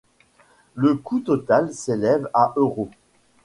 [0.73, 2.89] Le coût total s’élève à €.